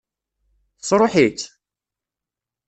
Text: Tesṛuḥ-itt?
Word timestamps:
Tesṛuḥ-itt? 0.79 1.41